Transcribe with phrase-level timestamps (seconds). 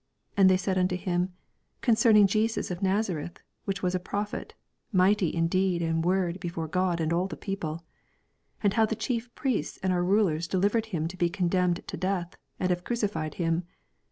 [0.35, 1.33] And they said unto him,
[1.81, 4.55] Concerning Jesus of Nazareth, which was a prophet,
[4.91, 7.85] mighty in deed and word before God and all the people:
[8.61, 11.87] 20 And how the Chief Priests and our rulers delivered him to be con demned
[11.87, 13.63] to death, and have crueifled him.